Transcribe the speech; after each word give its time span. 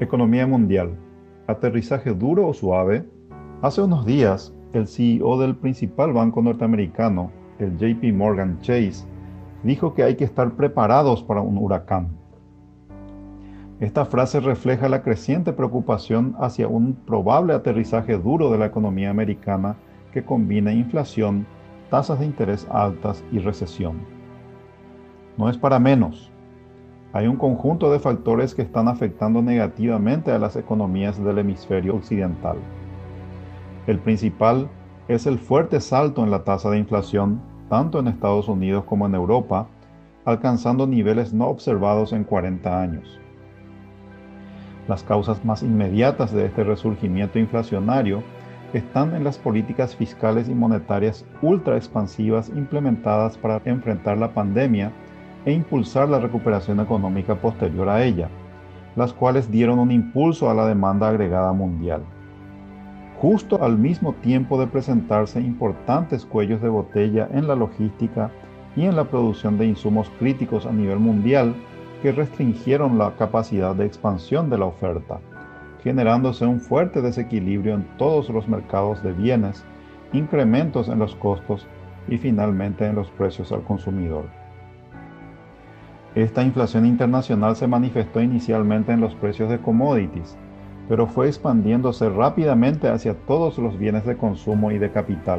Economía 0.00 0.46
mundial. 0.46 0.96
¿Aterrizaje 1.46 2.14
duro 2.14 2.48
o 2.48 2.54
suave? 2.54 3.06
Hace 3.60 3.82
unos 3.82 4.06
días, 4.06 4.54
el 4.72 4.86
CEO 4.86 5.38
del 5.38 5.54
principal 5.54 6.14
banco 6.14 6.40
norteamericano, 6.40 7.30
el 7.58 7.76
JP 7.76 8.14
Morgan 8.14 8.58
Chase, 8.62 9.04
dijo 9.62 9.92
que 9.92 10.02
hay 10.02 10.16
que 10.16 10.24
estar 10.24 10.52
preparados 10.52 11.22
para 11.22 11.42
un 11.42 11.58
huracán. 11.58 12.08
Esta 13.78 14.06
frase 14.06 14.40
refleja 14.40 14.88
la 14.88 15.02
creciente 15.02 15.52
preocupación 15.52 16.34
hacia 16.40 16.66
un 16.66 16.94
probable 16.94 17.52
aterrizaje 17.52 18.16
duro 18.16 18.50
de 18.50 18.56
la 18.56 18.66
economía 18.66 19.10
americana 19.10 19.76
que 20.14 20.24
combina 20.24 20.72
inflación, 20.72 21.46
tasas 21.90 22.20
de 22.20 22.24
interés 22.24 22.66
altas 22.70 23.22
y 23.30 23.38
recesión. 23.38 23.98
No 25.36 25.50
es 25.50 25.58
para 25.58 25.78
menos. 25.78 26.32
Hay 27.12 27.26
un 27.26 27.36
conjunto 27.36 27.90
de 27.90 27.98
factores 27.98 28.54
que 28.54 28.62
están 28.62 28.86
afectando 28.86 29.42
negativamente 29.42 30.30
a 30.30 30.38
las 30.38 30.54
economías 30.54 31.22
del 31.22 31.38
hemisferio 31.38 31.96
occidental. 31.96 32.56
El 33.88 33.98
principal 33.98 34.68
es 35.08 35.26
el 35.26 35.40
fuerte 35.40 35.80
salto 35.80 36.22
en 36.22 36.30
la 36.30 36.44
tasa 36.44 36.70
de 36.70 36.78
inflación, 36.78 37.40
tanto 37.68 37.98
en 37.98 38.06
Estados 38.06 38.48
Unidos 38.48 38.84
como 38.84 39.06
en 39.06 39.16
Europa, 39.16 39.66
alcanzando 40.24 40.86
niveles 40.86 41.32
no 41.32 41.48
observados 41.48 42.12
en 42.12 42.22
40 42.22 42.80
años. 42.80 43.18
Las 44.86 45.02
causas 45.02 45.44
más 45.44 45.64
inmediatas 45.64 46.32
de 46.32 46.46
este 46.46 46.62
resurgimiento 46.62 47.40
inflacionario 47.40 48.22
están 48.72 49.16
en 49.16 49.24
las 49.24 49.36
políticas 49.36 49.96
fiscales 49.96 50.48
y 50.48 50.54
monetarias 50.54 51.24
ultra 51.42 51.76
expansivas 51.76 52.48
implementadas 52.50 53.36
para 53.36 53.60
enfrentar 53.64 54.16
la 54.16 54.32
pandemia 54.32 54.92
e 55.44 55.52
impulsar 55.52 56.08
la 56.08 56.18
recuperación 56.18 56.80
económica 56.80 57.34
posterior 57.34 57.88
a 57.88 58.04
ella, 58.04 58.28
las 58.96 59.12
cuales 59.12 59.50
dieron 59.50 59.78
un 59.78 59.90
impulso 59.90 60.50
a 60.50 60.54
la 60.54 60.66
demanda 60.66 61.08
agregada 61.08 61.52
mundial. 61.52 62.02
Justo 63.20 63.62
al 63.62 63.76
mismo 63.76 64.14
tiempo 64.14 64.58
de 64.58 64.66
presentarse 64.66 65.40
importantes 65.40 66.24
cuellos 66.24 66.62
de 66.62 66.68
botella 66.68 67.28
en 67.32 67.46
la 67.46 67.54
logística 67.54 68.30
y 68.76 68.84
en 68.84 68.96
la 68.96 69.04
producción 69.04 69.58
de 69.58 69.66
insumos 69.66 70.10
críticos 70.18 70.64
a 70.66 70.72
nivel 70.72 70.98
mundial 70.98 71.54
que 72.02 72.12
restringieron 72.12 72.96
la 72.96 73.14
capacidad 73.16 73.74
de 73.74 73.84
expansión 73.84 74.48
de 74.48 74.58
la 74.58 74.66
oferta, 74.66 75.20
generándose 75.82 76.46
un 76.46 76.60
fuerte 76.60 77.02
desequilibrio 77.02 77.74
en 77.74 77.86
todos 77.98 78.30
los 78.30 78.48
mercados 78.48 79.02
de 79.02 79.12
bienes, 79.12 79.64
incrementos 80.12 80.88
en 80.88 80.98
los 80.98 81.14
costos 81.16 81.66
y 82.08 82.16
finalmente 82.16 82.86
en 82.86 82.94
los 82.94 83.10
precios 83.10 83.52
al 83.52 83.62
consumidor. 83.62 84.39
Esta 86.14 86.42
inflación 86.42 86.86
internacional 86.86 87.54
se 87.54 87.68
manifestó 87.68 88.20
inicialmente 88.20 88.90
en 88.90 89.00
los 89.00 89.14
precios 89.14 89.48
de 89.48 89.60
commodities, 89.60 90.36
pero 90.88 91.06
fue 91.06 91.28
expandiéndose 91.28 92.08
rápidamente 92.08 92.88
hacia 92.88 93.14
todos 93.14 93.58
los 93.58 93.78
bienes 93.78 94.04
de 94.04 94.16
consumo 94.16 94.72
y 94.72 94.78
de 94.78 94.90
capital, 94.90 95.38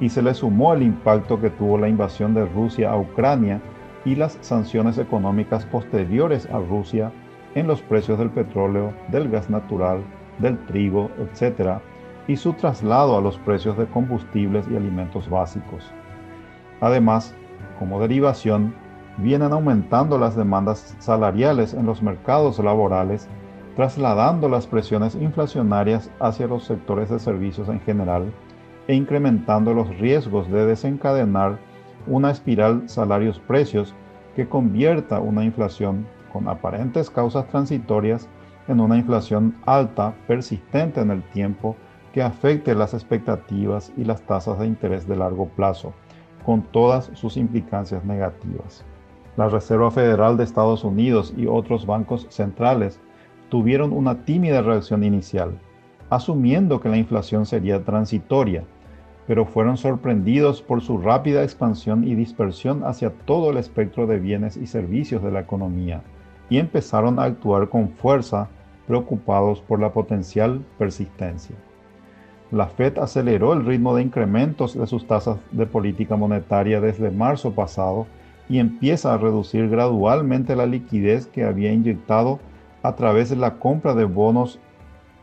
y 0.00 0.08
se 0.08 0.22
le 0.22 0.34
sumó 0.34 0.72
el 0.72 0.82
impacto 0.82 1.40
que 1.40 1.50
tuvo 1.50 1.78
la 1.78 1.88
invasión 1.88 2.32
de 2.32 2.46
Rusia 2.46 2.92
a 2.92 2.96
Ucrania 2.96 3.60
y 4.04 4.14
las 4.14 4.38
sanciones 4.40 4.98
económicas 4.98 5.66
posteriores 5.66 6.48
a 6.52 6.60
Rusia 6.60 7.10
en 7.56 7.66
los 7.66 7.82
precios 7.82 8.20
del 8.20 8.30
petróleo, 8.30 8.92
del 9.10 9.28
gas 9.28 9.50
natural, 9.50 10.00
del 10.38 10.64
trigo, 10.66 11.10
etc., 11.18 11.80
y 12.28 12.36
su 12.36 12.52
traslado 12.52 13.18
a 13.18 13.20
los 13.20 13.36
precios 13.38 13.76
de 13.76 13.86
combustibles 13.86 14.64
y 14.70 14.76
alimentos 14.76 15.28
básicos. 15.28 15.90
Además, 16.80 17.34
como 17.80 18.00
derivación, 18.00 18.74
vienen 19.18 19.52
aumentando 19.52 20.16
las 20.16 20.36
demandas 20.36 20.96
salariales 21.00 21.74
en 21.74 21.86
los 21.86 22.02
mercados 22.02 22.58
laborales, 22.60 23.28
trasladando 23.74 24.48
las 24.48 24.66
presiones 24.66 25.16
inflacionarias 25.16 26.10
hacia 26.20 26.46
los 26.46 26.64
sectores 26.64 27.10
de 27.10 27.18
servicios 27.18 27.68
en 27.68 27.80
general 27.80 28.32
e 28.86 28.94
incrementando 28.94 29.74
los 29.74 29.88
riesgos 29.98 30.50
de 30.50 30.66
desencadenar 30.66 31.58
una 32.06 32.30
espiral 32.30 32.88
salarios-precios 32.88 33.94
que 34.34 34.48
convierta 34.48 35.20
una 35.20 35.44
inflación 35.44 36.06
con 36.32 36.48
aparentes 36.48 37.10
causas 37.10 37.46
transitorias 37.48 38.28
en 38.68 38.80
una 38.80 38.96
inflación 38.96 39.56
alta, 39.66 40.14
persistente 40.26 41.00
en 41.00 41.10
el 41.10 41.22
tiempo, 41.30 41.76
que 42.12 42.22
afecte 42.22 42.74
las 42.74 42.94
expectativas 42.94 43.92
y 43.96 44.04
las 44.04 44.22
tasas 44.22 44.58
de 44.58 44.66
interés 44.66 45.06
de 45.06 45.16
largo 45.16 45.48
plazo, 45.48 45.92
con 46.44 46.62
todas 46.62 47.10
sus 47.14 47.36
implicancias 47.36 48.04
negativas 48.04 48.84
la 49.38 49.48
Reserva 49.48 49.92
Federal 49.92 50.36
de 50.36 50.42
Estados 50.42 50.82
Unidos 50.82 51.32
y 51.36 51.46
otros 51.46 51.86
bancos 51.86 52.26
centrales 52.28 52.98
tuvieron 53.50 53.92
una 53.92 54.24
tímida 54.24 54.62
reacción 54.62 55.04
inicial, 55.04 55.60
asumiendo 56.10 56.80
que 56.80 56.88
la 56.88 56.96
inflación 56.96 57.46
sería 57.46 57.84
transitoria, 57.84 58.64
pero 59.28 59.46
fueron 59.46 59.76
sorprendidos 59.76 60.60
por 60.60 60.80
su 60.80 60.98
rápida 60.98 61.44
expansión 61.44 62.02
y 62.02 62.16
dispersión 62.16 62.82
hacia 62.82 63.10
todo 63.10 63.50
el 63.50 63.58
espectro 63.58 64.08
de 64.08 64.18
bienes 64.18 64.56
y 64.56 64.66
servicios 64.66 65.22
de 65.22 65.30
la 65.30 65.38
economía, 65.38 66.02
y 66.50 66.58
empezaron 66.58 67.20
a 67.20 67.24
actuar 67.24 67.68
con 67.68 67.90
fuerza 67.90 68.48
preocupados 68.88 69.60
por 69.60 69.78
la 69.78 69.92
potencial 69.92 70.64
persistencia. 70.78 71.54
La 72.50 72.66
Fed 72.66 72.98
aceleró 72.98 73.52
el 73.52 73.64
ritmo 73.64 73.94
de 73.94 74.02
incrementos 74.02 74.76
de 74.76 74.86
sus 74.88 75.06
tasas 75.06 75.38
de 75.52 75.66
política 75.66 76.16
monetaria 76.16 76.80
desde 76.80 77.12
marzo 77.12 77.52
pasado 77.52 78.08
y 78.48 78.58
empieza 78.58 79.12
a 79.12 79.18
reducir 79.18 79.68
gradualmente 79.68 80.56
la 80.56 80.66
liquidez 80.66 81.26
que 81.26 81.44
había 81.44 81.72
inyectado 81.72 82.38
a 82.82 82.94
través 82.94 83.30
de 83.30 83.36
la 83.36 83.54
compra 83.54 83.94
de 83.94 84.04
bonos 84.04 84.58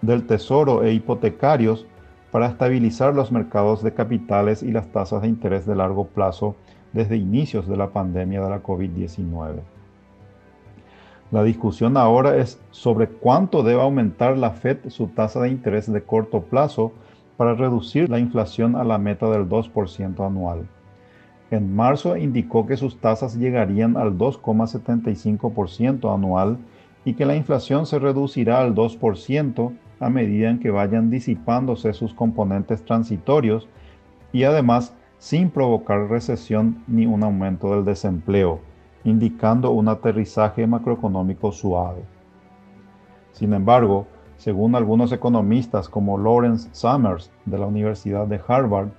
del 0.01 0.27
tesoro 0.27 0.83
e 0.83 0.93
hipotecarios 0.93 1.85
para 2.31 2.47
estabilizar 2.47 3.15
los 3.15 3.31
mercados 3.31 3.81
de 3.81 3.93
capitales 3.93 4.61
y 4.61 4.71
las 4.71 4.87
tasas 4.91 5.21
de 5.21 5.29
interés 5.29 5.65
de 5.65 5.75
largo 5.75 6.07
plazo 6.07 6.55
desde 6.93 7.17
inicios 7.17 7.67
de 7.67 7.77
la 7.77 7.89
pandemia 7.89 8.41
de 8.41 8.49
la 8.49 8.61
COVID-19. 8.61 9.55
La 11.31 11.43
discusión 11.43 11.97
ahora 11.97 12.37
es 12.37 12.59
sobre 12.71 13.07
cuánto 13.07 13.63
debe 13.63 13.81
aumentar 13.81 14.37
la 14.37 14.51
Fed 14.51 14.89
su 14.89 15.07
tasa 15.07 15.41
de 15.41 15.49
interés 15.49 15.91
de 15.91 16.03
corto 16.03 16.41
plazo 16.41 16.93
para 17.35 17.55
reducir 17.55 18.09
la 18.09 18.19
inflación 18.19 18.75
a 18.75 18.83
la 18.83 18.97
meta 18.97 19.29
del 19.29 19.49
2% 19.49 20.25
anual. 20.25 20.67
En 21.51 21.75
marzo 21.75 22.17
indicó 22.17 22.65
que 22.65 22.77
sus 22.77 22.97
tasas 22.97 23.35
llegarían 23.35 23.97
al 23.97 24.17
2,75% 24.17 26.13
anual 26.13 26.57
y 27.03 27.13
que 27.13 27.25
la 27.25 27.35
inflación 27.35 27.85
se 27.85 27.99
reducirá 27.99 28.59
al 28.59 28.73
2% 28.73 29.71
a 29.99 30.09
medida 30.09 30.49
en 30.49 30.59
que 30.59 30.71
vayan 30.71 31.09
disipándose 31.09 31.93
sus 31.93 32.13
componentes 32.13 32.83
transitorios 32.83 33.69
y 34.33 34.43
además 34.43 34.93
sin 35.19 35.49
provocar 35.49 36.09
recesión 36.09 36.83
ni 36.87 37.05
un 37.05 37.23
aumento 37.23 37.71
del 37.71 37.85
desempleo, 37.85 38.59
indicando 39.03 39.71
un 39.71 39.87
aterrizaje 39.87 40.67
macroeconómico 40.67 41.51
suave. 41.51 42.03
Sin 43.31 43.53
embargo, 43.53 44.07
según 44.37 44.75
algunos 44.75 45.11
economistas 45.11 45.87
como 45.87 46.17
Lawrence 46.17 46.69
Summers 46.73 47.31
de 47.45 47.57
la 47.57 47.67
Universidad 47.67 48.27
de 48.27 48.41
Harvard, 48.45 48.89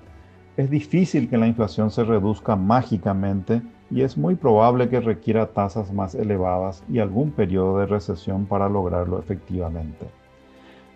es 0.56 0.70
difícil 0.70 1.28
que 1.28 1.36
la 1.36 1.46
inflación 1.46 1.90
se 1.90 2.04
reduzca 2.04 2.56
mágicamente 2.56 3.60
y 3.90 4.02
es 4.02 4.16
muy 4.16 4.34
probable 4.34 4.88
que 4.88 5.00
requiera 5.00 5.48
tasas 5.48 5.92
más 5.92 6.14
elevadas 6.14 6.82
y 6.90 6.98
algún 6.98 7.30
periodo 7.30 7.78
de 7.78 7.86
recesión 7.86 8.46
para 8.46 8.68
lograrlo 8.68 9.18
efectivamente. 9.18 10.06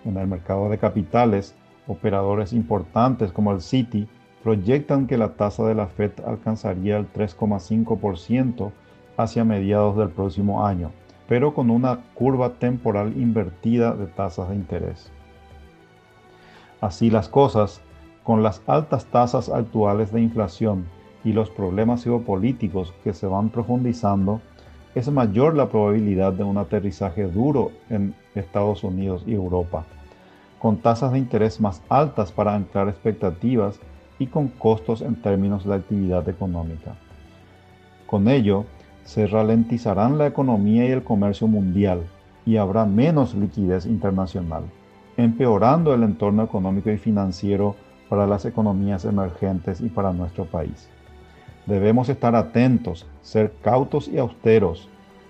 En 0.04 0.16
el 0.16 0.26
mercado 0.26 0.70
de 0.70 0.78
capitales, 0.78 1.54
operadores 1.86 2.52
importantes 2.52 3.32
como 3.32 3.52
el 3.52 3.60
Citi 3.60 4.08
proyectan 4.42 5.06
que 5.06 5.18
la 5.18 5.34
tasa 5.34 5.64
de 5.64 5.74
la 5.74 5.86
Fed 5.86 6.12
alcanzaría 6.26 6.96
el 6.96 7.12
3,5% 7.12 8.70
hacia 9.18 9.44
mediados 9.44 9.98
del 9.98 10.08
próximo 10.08 10.66
año, 10.66 10.90
pero 11.28 11.52
con 11.52 11.70
una 11.70 12.00
curva 12.14 12.54
temporal 12.54 13.12
invertida 13.20 13.94
de 13.94 14.06
tasas 14.06 14.48
de 14.48 14.54
interés. 14.54 15.12
Así 16.80 17.10
las 17.10 17.28
cosas, 17.28 17.82
con 18.24 18.42
las 18.42 18.62
altas 18.66 19.06
tasas 19.06 19.48
actuales 19.48 20.12
de 20.12 20.20
inflación 20.20 20.86
y 21.24 21.32
los 21.32 21.50
problemas 21.50 22.04
geopolíticos 22.04 22.92
que 23.04 23.12
se 23.12 23.26
van 23.26 23.50
profundizando, 23.50 24.40
es 24.94 25.10
mayor 25.10 25.54
la 25.54 25.68
probabilidad 25.68 26.32
de 26.32 26.42
un 26.42 26.58
aterrizaje 26.58 27.24
duro 27.24 27.70
en 27.88 28.14
Estados 28.34 28.82
Unidos 28.82 29.22
y 29.26 29.34
Europa, 29.34 29.84
con 30.58 30.78
tasas 30.78 31.12
de 31.12 31.18
interés 31.18 31.60
más 31.60 31.82
altas 31.88 32.32
para 32.32 32.54
anclar 32.54 32.88
expectativas 32.88 33.78
y 34.18 34.26
con 34.26 34.48
costos 34.48 35.00
en 35.00 35.14
términos 35.16 35.64
de 35.64 35.74
actividad 35.74 36.28
económica. 36.28 36.94
Con 38.06 38.28
ello, 38.28 38.64
se 39.04 39.26
ralentizarán 39.26 40.18
la 40.18 40.26
economía 40.26 40.86
y 40.86 40.90
el 40.90 41.02
comercio 41.02 41.46
mundial 41.46 42.02
y 42.44 42.56
habrá 42.56 42.84
menos 42.84 43.34
liquidez 43.34 43.86
internacional, 43.86 44.64
empeorando 45.16 45.94
el 45.94 46.02
entorno 46.02 46.42
económico 46.42 46.90
y 46.90 46.98
financiero 46.98 47.76
para 48.10 48.26
las 48.26 48.44
economías 48.44 49.06
emergentes 49.06 49.80
y 49.80 49.88
para 49.88 50.12
nuestro 50.12 50.44
país. 50.44 50.90
Debemos 51.64 52.10
estar 52.10 52.34
atentos, 52.34 53.06
ser 53.22 53.54
cautos 53.62 54.08
y 54.08 54.18
austeros, 54.18 54.88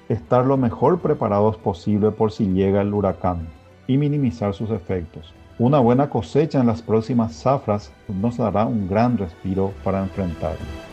estar 0.09 0.45
lo 0.45 0.57
mejor 0.57 0.99
preparados 0.99 1.57
posible 1.59 2.11
por 2.11 2.33
si 2.33 2.47
llega 2.47 2.81
el 2.81 2.93
huracán 2.93 3.47
y 3.87 3.99
minimizar 3.99 4.55
sus 4.55 4.71
efectos. 4.71 5.35
Una 5.59 5.79
buena 5.79 6.09
cosecha 6.09 6.59
en 6.59 6.67
las 6.67 6.81
próximas 6.81 7.35
zafras 7.35 7.93
nos 8.09 8.39
dará 8.39 8.65
un 8.65 8.89
gran 8.89 9.19
respiro 9.19 9.73
para 9.85 10.01
enfrentarlo. 10.01 10.90